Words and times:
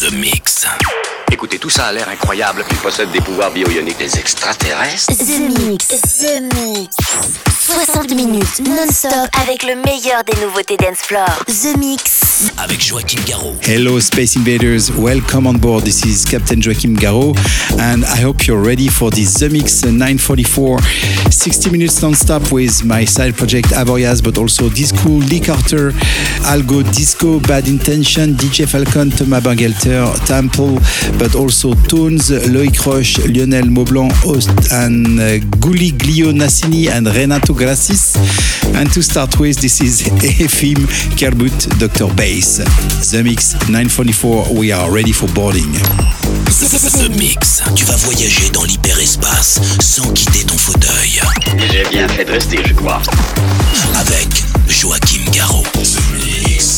The 0.00 0.12
Mix. 0.12 0.64
Écoutez, 1.32 1.58
tout 1.58 1.70
ça 1.70 1.86
a 1.86 1.92
l'air 1.92 2.08
incroyable. 2.08 2.64
Il 2.70 2.76
possède 2.76 3.10
des 3.10 3.20
pouvoirs 3.20 3.50
bio-ioniques. 3.50 3.98
Des 3.98 4.16
extraterrestres 4.16 5.06
The 5.06 5.40
Mix. 5.58 5.88
The 5.88 6.40
Mix. 6.54 6.96
60 7.50 8.14
minutes 8.14 8.60
non-stop 8.60 9.28
avec 9.42 9.64
le 9.64 9.74
meilleur 9.74 10.22
des 10.22 10.40
nouveautés 10.40 10.76
dance 10.76 10.98
floor. 10.98 11.26
The 11.46 11.76
Mix. 11.76 12.27
Hello, 13.62 13.98
Space 13.98 14.36
Invaders. 14.36 14.92
Welcome 14.92 15.48
on 15.48 15.58
board. 15.58 15.82
This 15.82 16.06
is 16.06 16.24
Captain 16.24 16.60
Joachim 16.60 16.94
Garraud, 16.94 17.36
and 17.80 18.04
I 18.04 18.20
hope 18.20 18.46
you're 18.46 18.62
ready 18.62 18.86
for 18.86 19.10
this 19.10 19.34
The 19.34 19.48
Mix 19.50 19.82
944. 19.84 20.78
60 21.32 21.70
minutes 21.70 22.00
non-stop 22.00 22.52
with 22.52 22.84
my 22.84 23.04
side 23.04 23.34
project 23.34 23.70
Avorias, 23.70 24.22
but 24.22 24.38
also 24.38 24.68
Disco, 24.68 25.08
Lee 25.08 25.40
Carter, 25.40 25.90
Algo 26.46 26.84
Disco, 26.94 27.40
Bad 27.40 27.66
Intention, 27.66 28.34
DJ 28.34 28.68
Falcon, 28.68 29.10
Thomas 29.10 29.42
Bangelter, 29.42 30.14
Temple, 30.24 30.78
but 31.18 31.34
also 31.34 31.74
Tones, 31.88 32.30
Loïc 32.30 32.78
Roche, 32.86 33.18
Lionel 33.26 33.66
Maublanc, 33.66 34.12
Host, 34.22 34.50
and 34.70 35.18
uh, 35.18 35.38
Nassini, 36.32 36.88
and 36.88 37.08
Renato 37.08 37.52
Grassis. 37.52 38.14
And 38.76 38.92
to 38.92 39.02
start 39.02 39.40
with, 39.40 39.56
this 39.60 39.80
is 39.80 40.02
Efim 40.38 40.86
Kerbut, 41.18 41.78
Dr. 41.80 42.06
The 42.28 43.22
Mix 43.24 43.54
944, 43.70 44.52
we 44.54 44.70
are 44.70 44.90
ready 44.92 45.12
for 45.12 45.26
boarding. 45.32 45.72
The 45.72 47.08
Mix. 47.18 47.62
Tu 47.74 47.86
vas 47.86 47.96
voyager 47.96 48.50
dans 48.50 48.64
l'hyperespace 48.64 49.58
sans 49.80 50.12
quitter 50.12 50.44
ton 50.44 50.58
fauteuil. 50.58 51.22
J'ai 51.72 51.88
bien 51.88 52.06
fait 52.06 52.26
de 52.26 52.32
rester, 52.32 52.58
je 52.66 52.74
crois. 52.74 53.00
Avec 53.96 54.28
Joachim 54.68 55.24
Garraud. 55.32 55.64
The 55.72 56.44
Mix. 56.46 56.77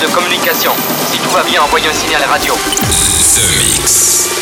De 0.00 0.06
communication. 0.08 0.72
Si 1.10 1.18
tout 1.18 1.30
va 1.30 1.42
bien, 1.42 1.60
envoyez 1.62 1.88
un 1.88 1.94
signal 1.94 2.22
radio. 2.28 2.54
The 2.54 3.58
Mix. 3.58 4.37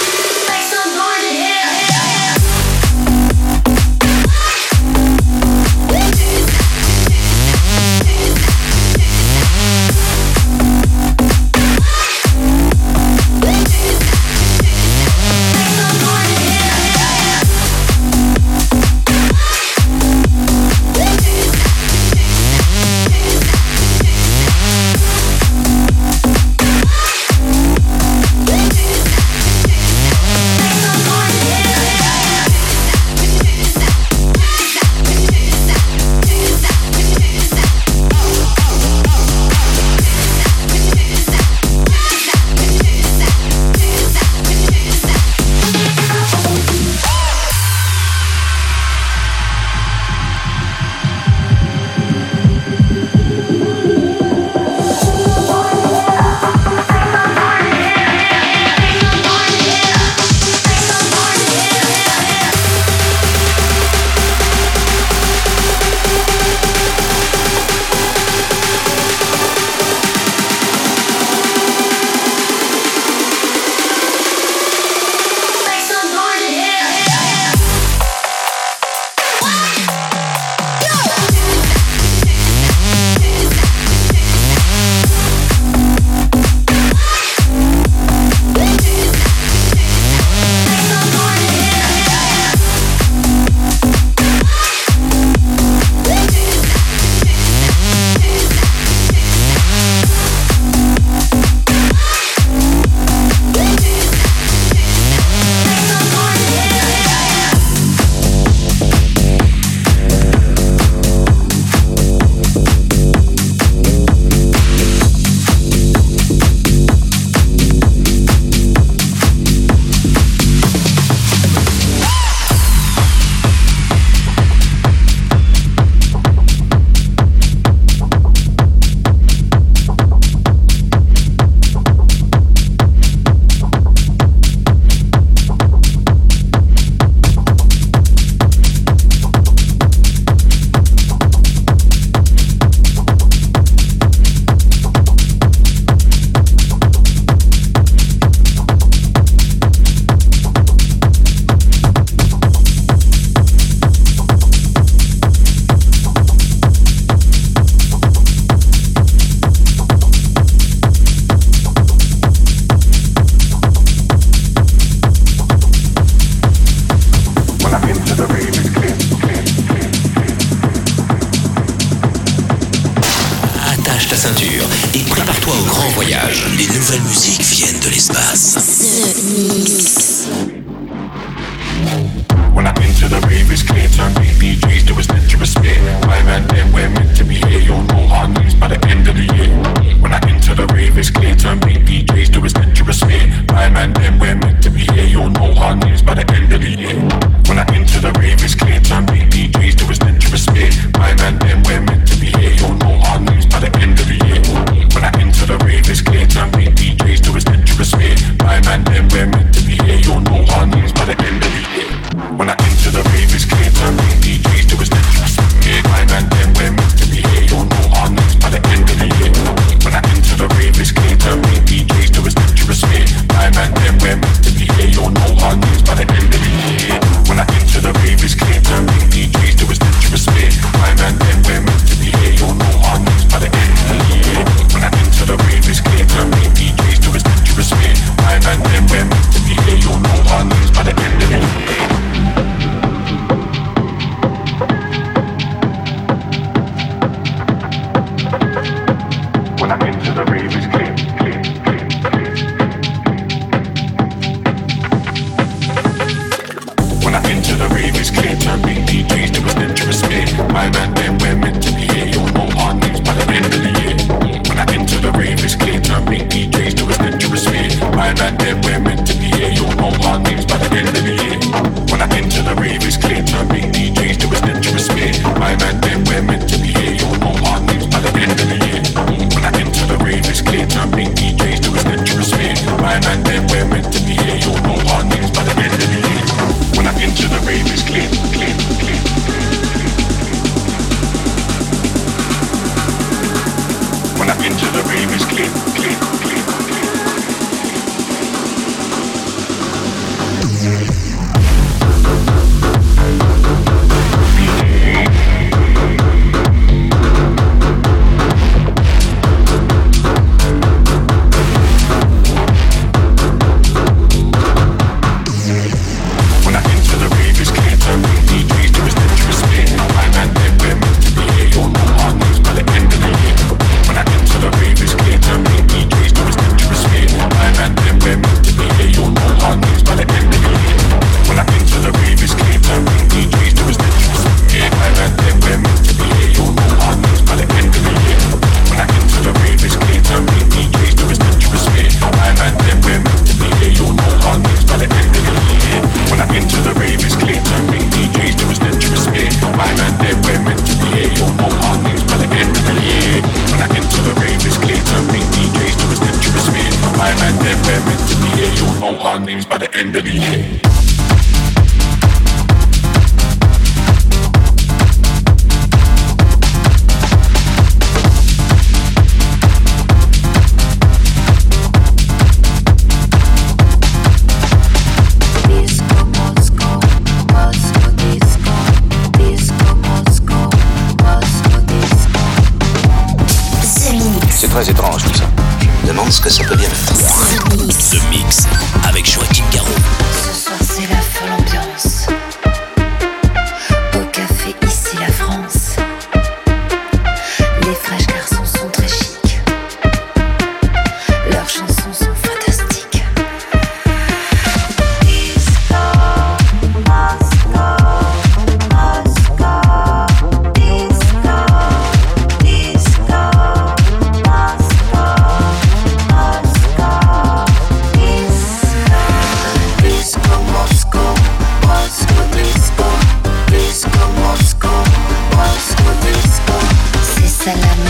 Salam 427.47 427.86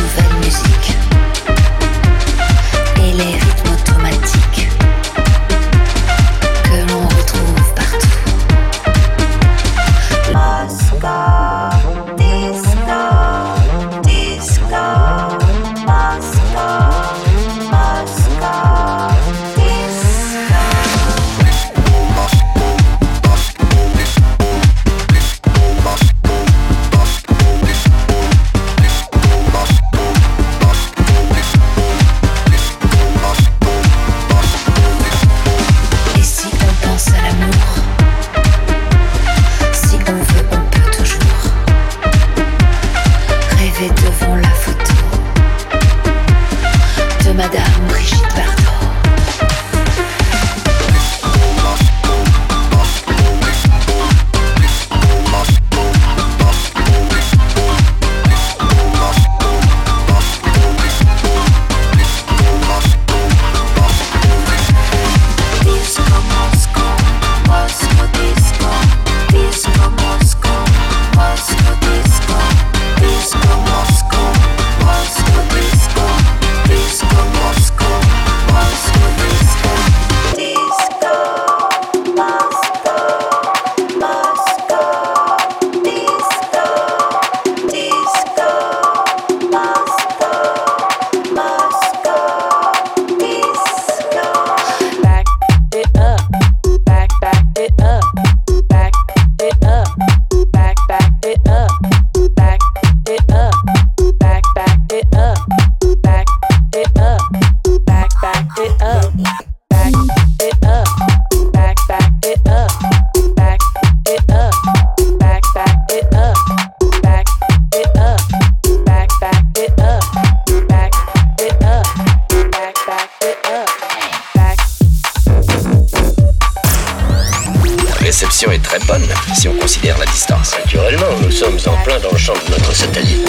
Naturellement, 130.59 131.21
nous 131.23 131.31
sommes 131.31 131.59
en 131.67 131.83
plein 131.83 131.99
dans 132.01 132.11
le 132.11 132.19
champ 132.19 132.33
de 132.33 132.51
notre 132.51 132.75
satellite. 132.75 133.29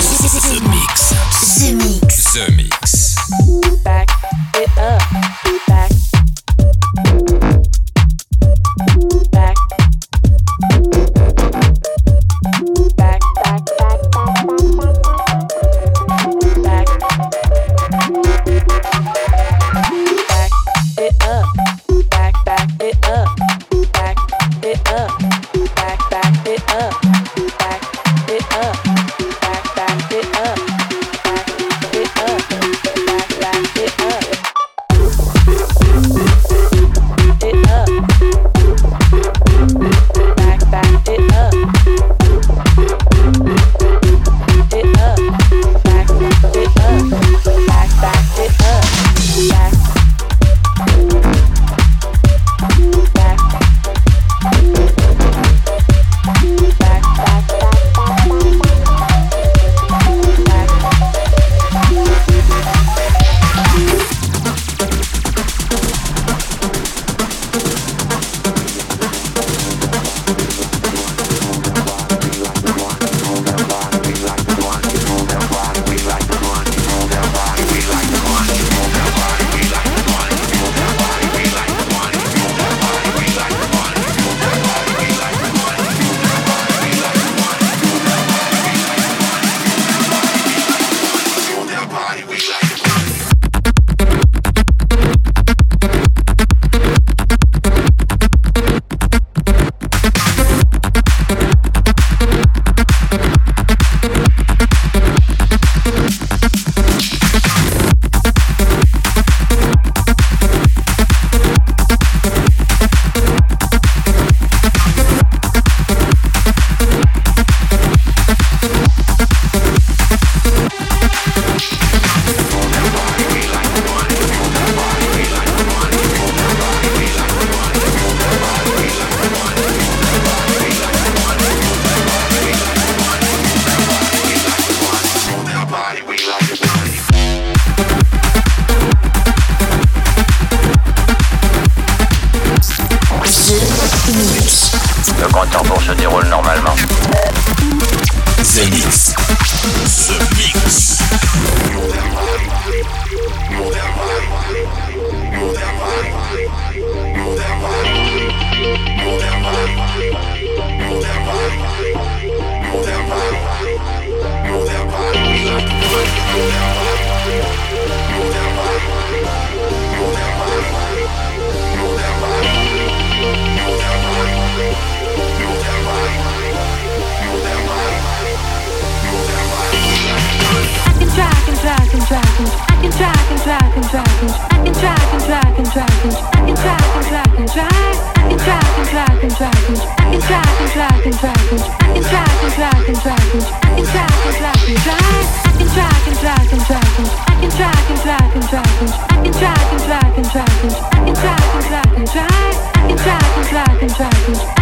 and 203.88 203.96
dragons. 203.96 204.57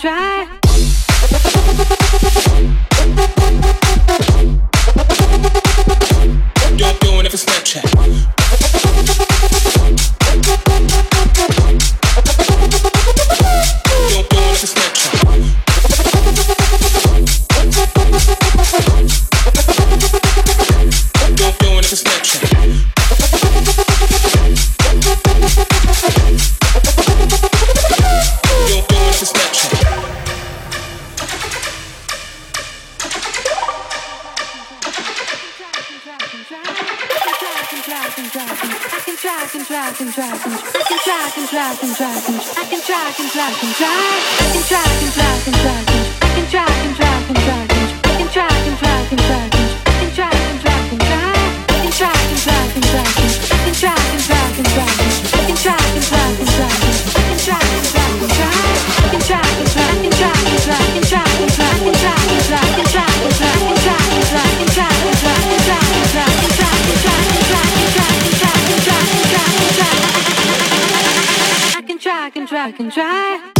Try. 0.00 0.46
You're 6.76 6.92
doing 7.00 7.26
it 7.26 7.30
for 7.30 7.36
Snapchat. 7.36 9.29
I 39.90 39.92
can 39.92 40.12
try, 40.12 40.22
I 40.22 40.38
can 40.38 40.56
try, 40.56 40.70
I 40.70 41.74
can 41.74 41.94
try. 41.94 42.06
I 42.06 42.64
can 42.64 42.80
try, 42.80 42.94
I 42.94 43.12
can 43.12 43.28
try, 43.28 43.42
I 43.42 43.54
can 43.58 43.72
try. 45.52 45.84
I 46.22 46.34
can 46.34 46.50
try. 46.50 46.79
I 72.70 72.72
can 72.72 72.88
try. 72.88 73.59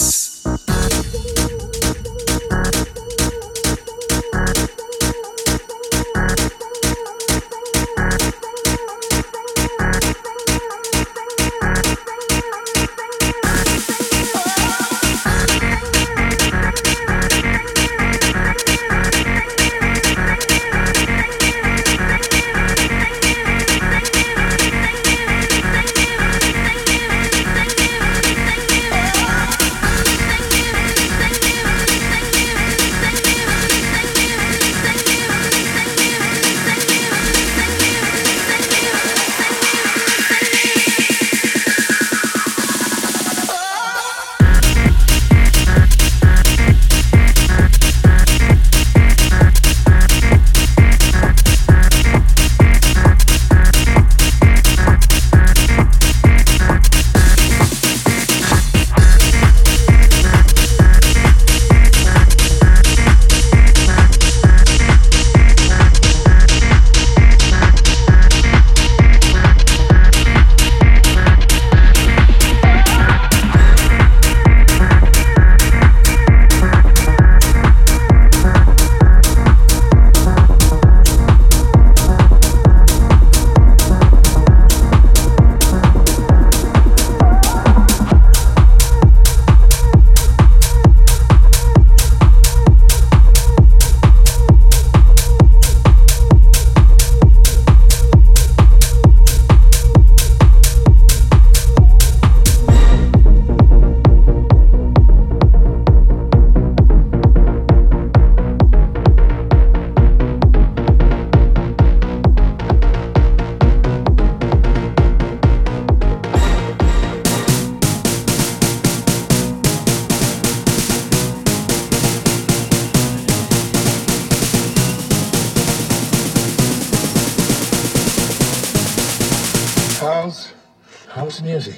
House 131.13 131.41
music. 131.41 131.77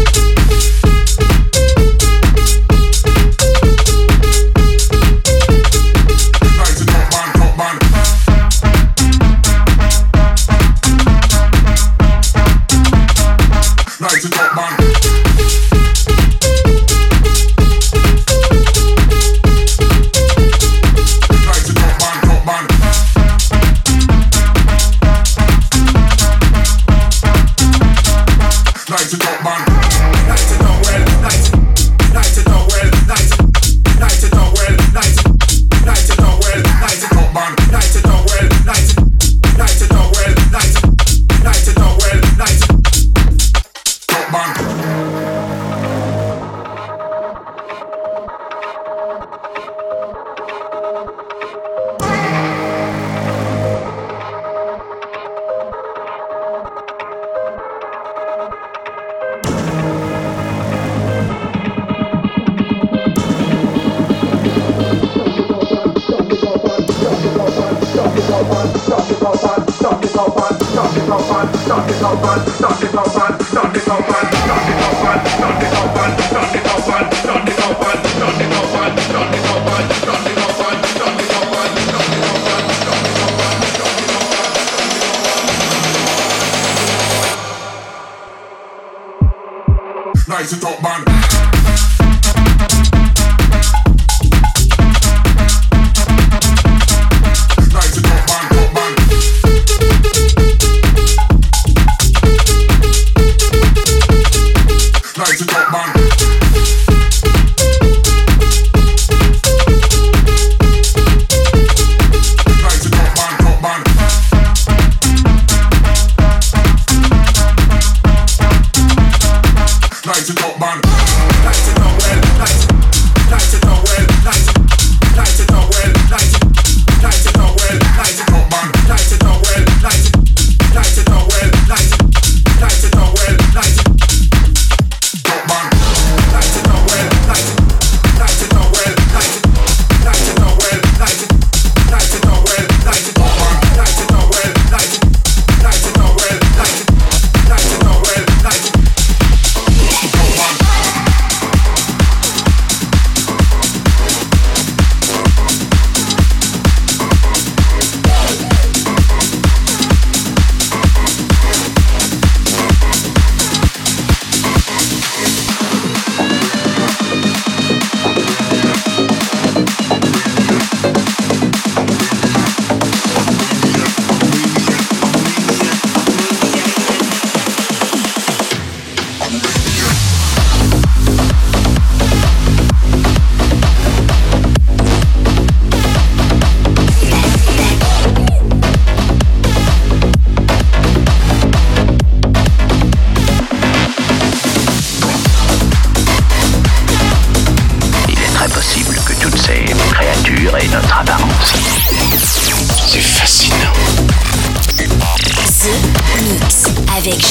stop 70.81 70.97
it, 70.97 71.03
stop 71.03 71.53
it, 71.53 71.57
stop 71.57 71.89
it, 71.89 71.93
stop 71.93 72.47
it, 72.47 72.49
stop 72.49 72.83
it, 72.83 72.89
stop 72.89 73.41
stop 73.43 73.75
it, 73.75 74.00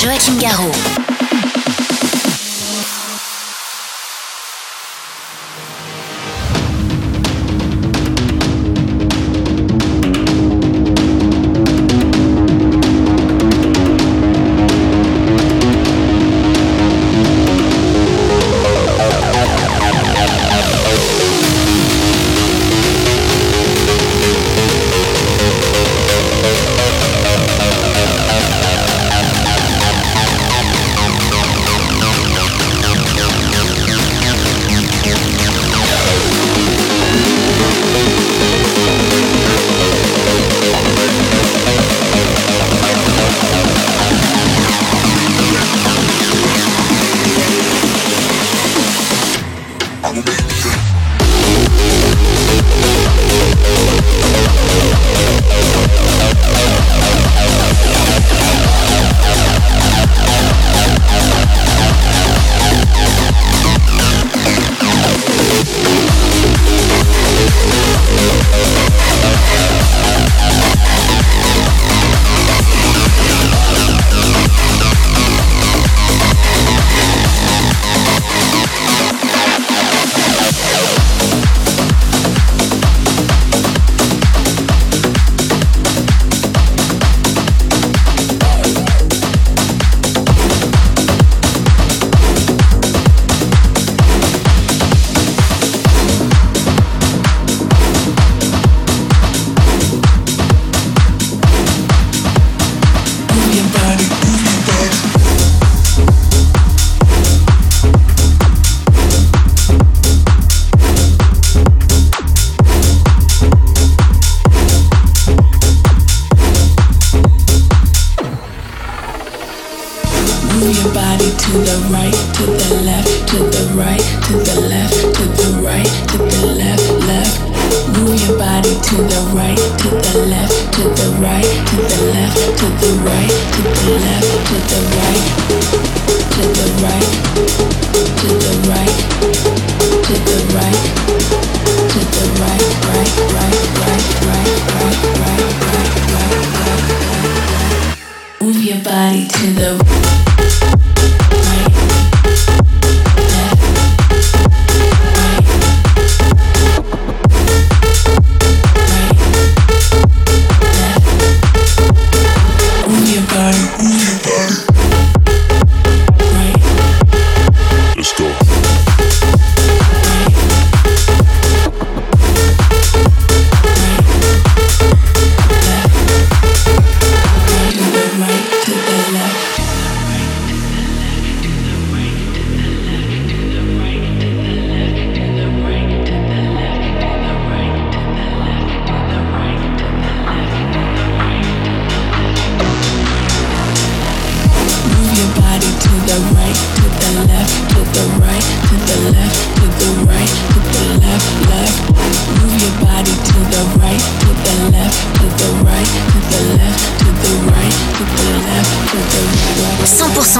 Joachim 0.02 0.38
Garraud. 0.38 0.99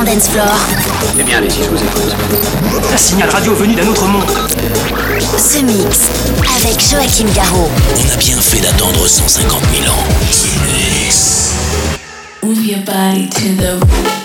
100% 0.00 0.04
Dance 0.04 0.28
Floor. 0.28 0.56
Eh 1.18 1.22
bien, 1.22 1.38
allez-y, 1.38 1.62
je 1.64 1.70
vous 1.70 1.76
écoute. 1.76 2.14
Un 2.92 2.96
signal 2.96 3.28
radio 3.28 3.54
venu 3.54 3.74
d'un 3.74 3.86
autre 3.86 4.06
monde. 4.06 4.24
The 4.26 5.62
Mix 5.62 6.08
avec 6.56 6.80
Joachim 6.80 7.26
Garraud. 7.34 7.70
On 7.96 8.12
a 8.12 8.16
bien 8.16 8.36
fait 8.36 8.60
d'attendre 8.60 9.06
150 9.06 9.62
000 9.74 9.92
ans. 9.92 10.04
Mix. 10.64 11.54
Move 12.42 12.64
your 12.64 12.80
body 12.84 13.28
to 13.28 13.56
the 13.56 14.19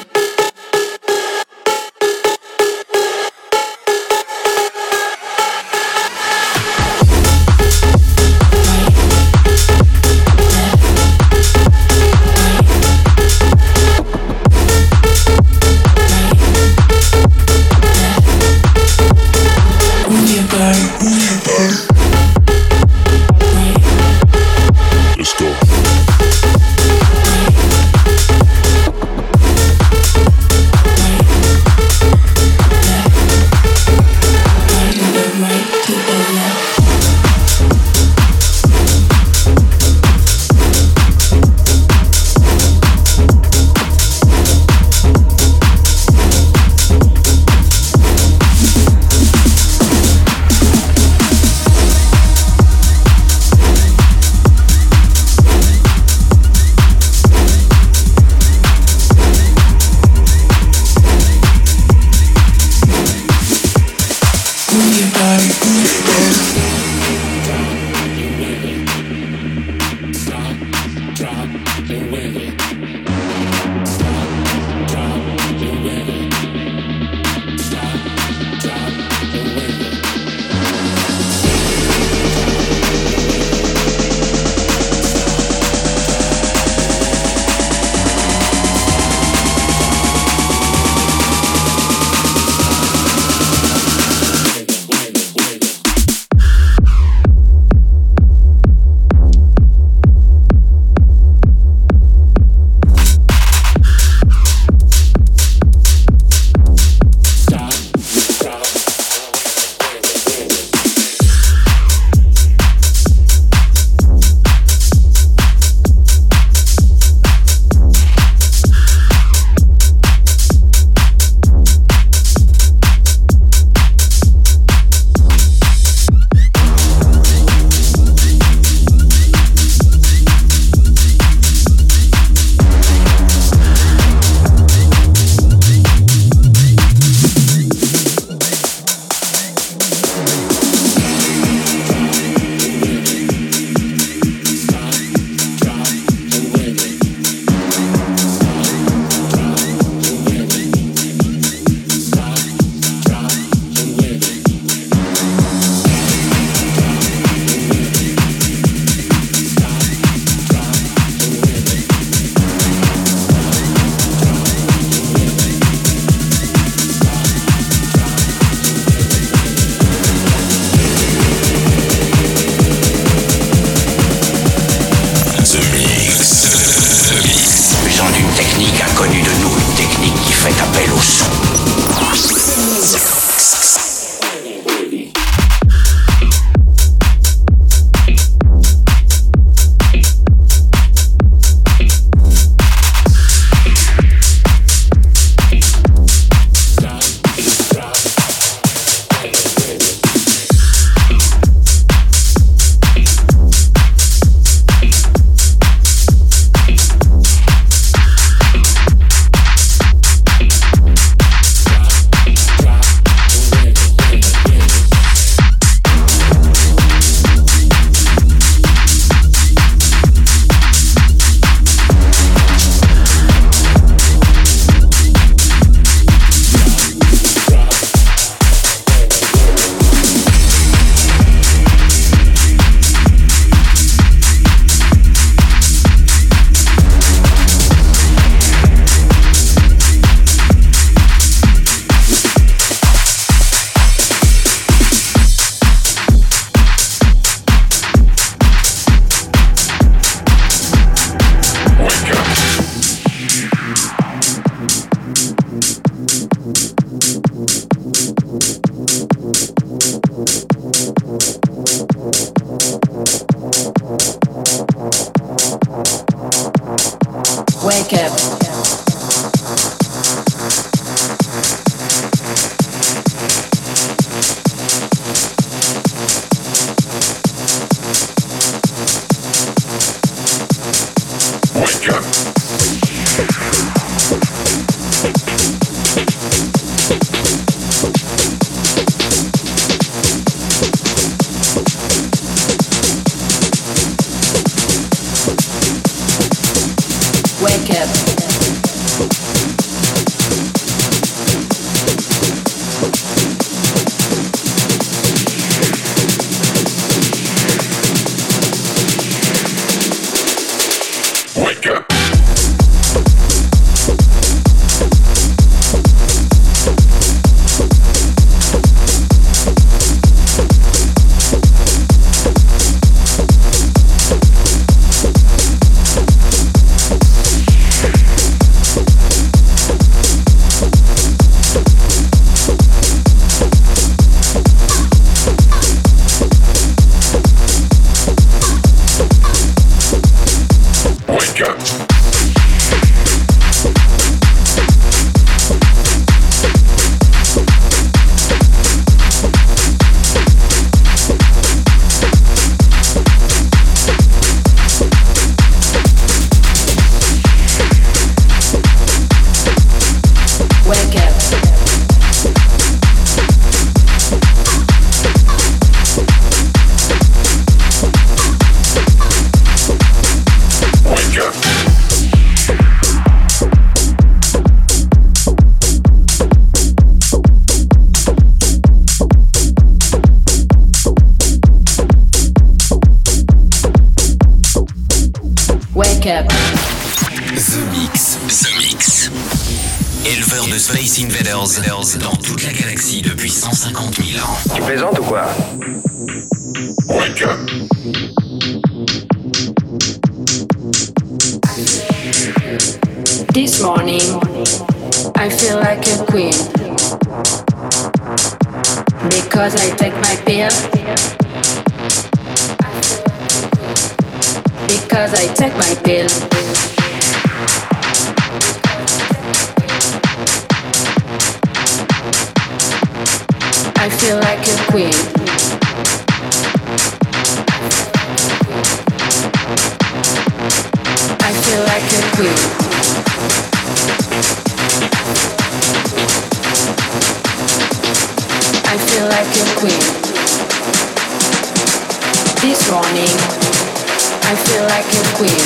like 444.75 444.93
a 444.93 445.15
queen. 445.15 445.45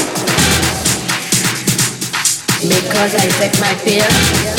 Because 2.67 3.13
I 3.15 3.27
take 3.37 3.59
my 3.59 3.73
pill. 3.83 4.58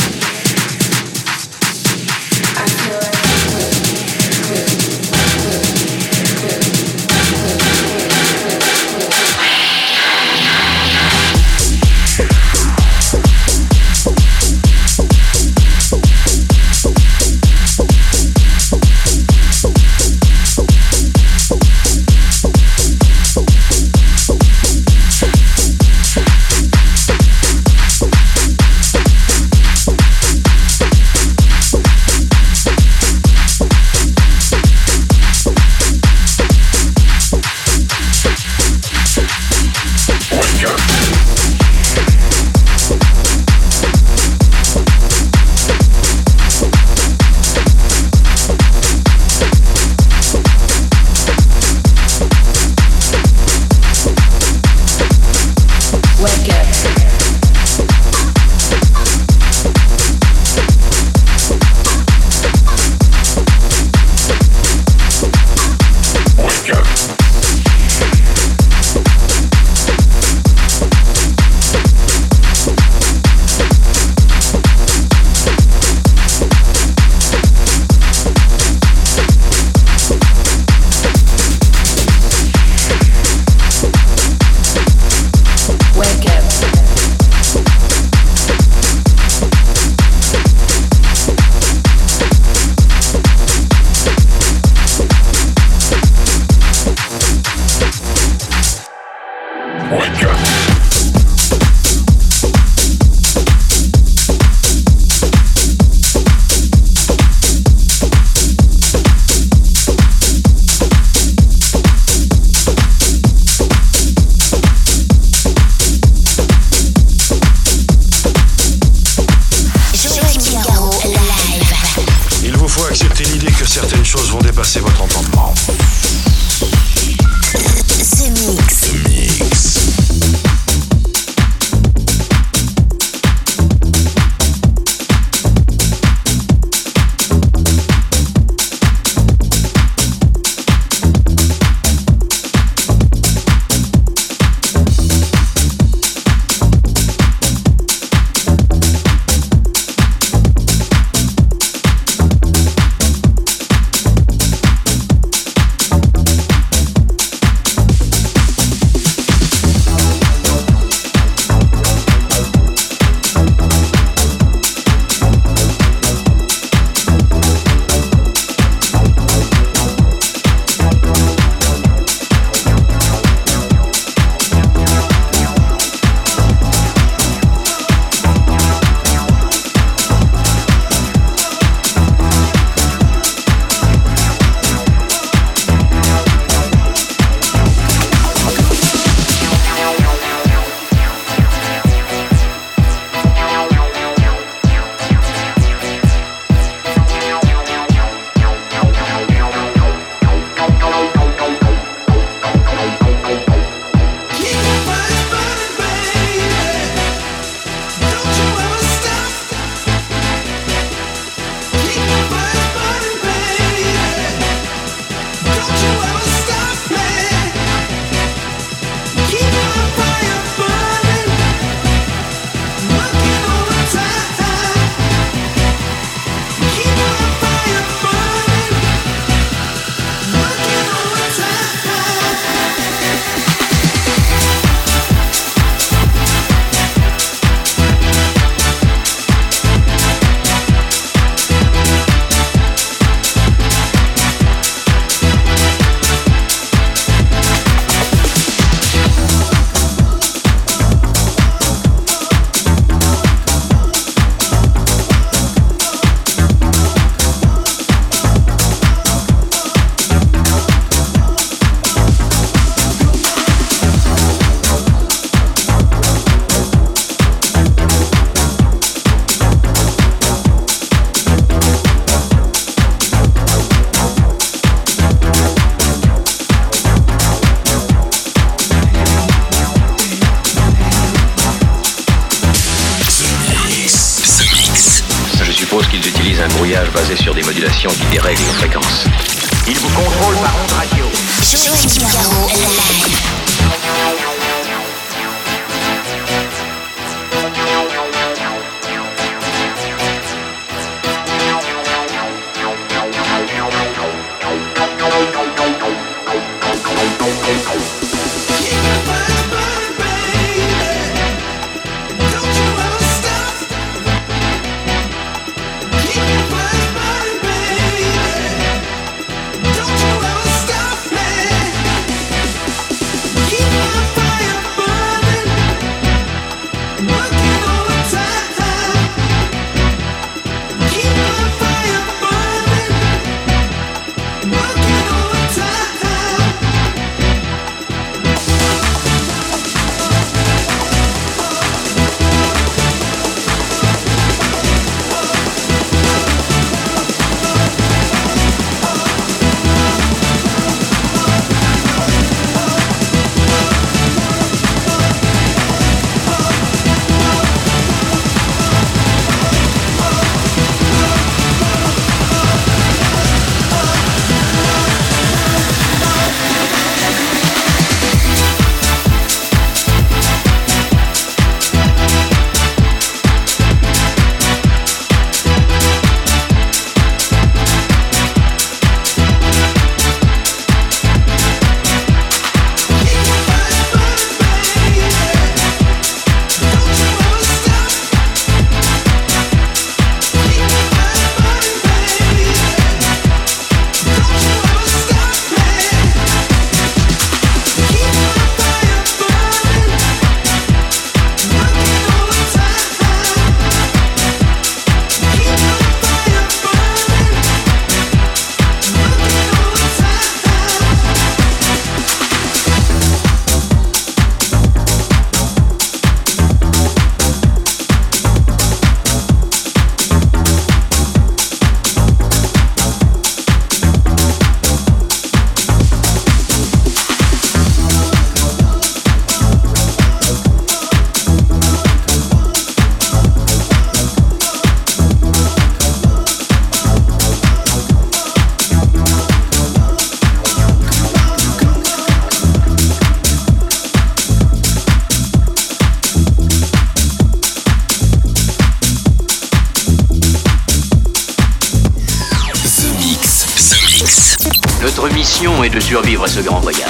Survivre 455.90 456.22
à 456.22 456.28
ce 456.28 456.38
grand 456.38 456.60
voyage. 456.60 456.86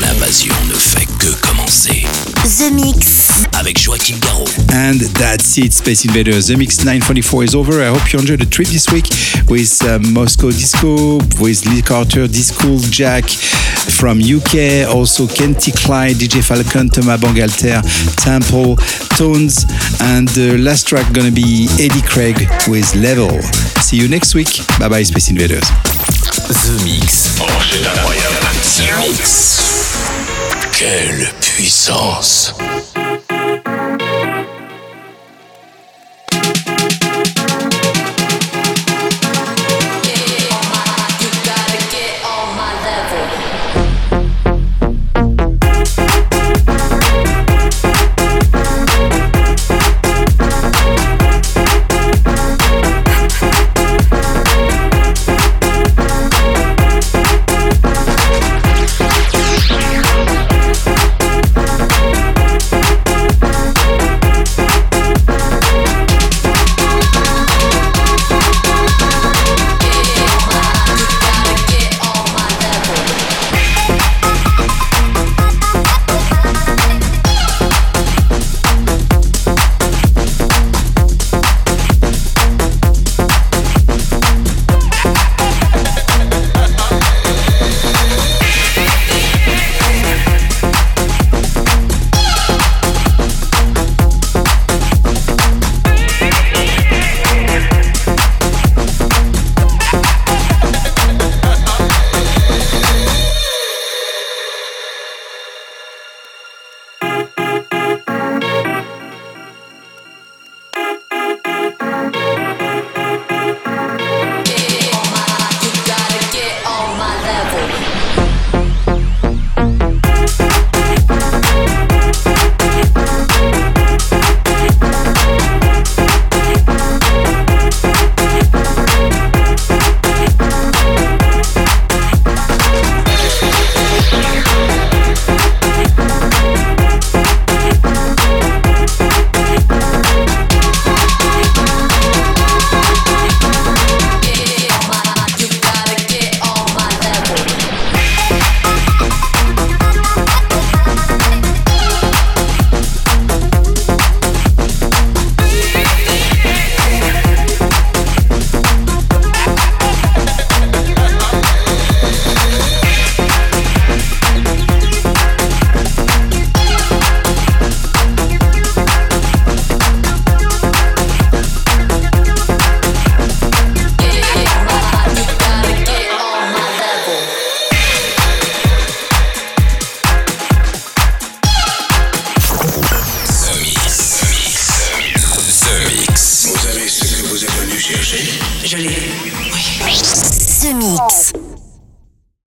L'invasion 0.00 0.54
ne 0.68 0.74
fait 0.74 1.08
que 1.18 1.34
commencer. 1.44 2.04
The 2.44 2.70
Mix. 2.72 3.48
Avec 3.58 3.76
Joachim 3.80 4.14
Garraud. 4.20 4.48
And 4.72 5.00
that's 5.14 5.56
it, 5.56 5.72
Space 5.72 6.04
Invaders. 6.04 6.46
The 6.46 6.56
Mix 6.56 6.84
944 6.84 7.42
is 7.42 7.56
over. 7.56 7.82
I 7.82 7.88
hope 7.88 8.12
you 8.12 8.20
enjoyed 8.20 8.38
the 8.38 8.48
trip 8.48 8.68
this 8.68 8.88
week 8.92 9.10
with 9.48 9.82
uh, 9.82 9.98
Moscow 9.98 10.52
Disco, 10.52 11.18
with 11.40 11.66
Lee 11.66 11.82
Carter, 11.82 12.28
Disco 12.28 12.78
Jack 12.92 13.24
from 13.28 14.20
UK, 14.20 14.86
also 14.88 15.26
Kenty 15.26 15.72
Clyde, 15.72 16.14
DJ 16.14 16.44
Falcon, 16.44 16.88
Thomas 16.88 17.20
Bangalter, 17.20 17.82
Temple, 18.22 18.76
Tones, 19.16 19.66
and 20.00 20.28
the 20.28 20.56
last 20.58 20.86
track 20.86 21.12
gonna 21.12 21.32
be 21.32 21.66
Eddie 21.80 22.02
Craig 22.02 22.38
with 22.68 22.94
Level. 22.94 23.42
See 23.82 23.96
you 23.96 24.06
next 24.06 24.36
week. 24.36 24.64
Bye 24.78 24.88
bye, 24.88 25.02
Space 25.02 25.28
Invaders. 25.28 25.97
The 26.46 26.84
Mix. 26.84 27.40
Oh, 27.40 27.46
c'est 27.68 27.84
incroyable. 27.84 28.36
The 28.62 28.98
Mix. 29.00 29.60
Quelle 30.72 31.28
puissance. 31.40 32.54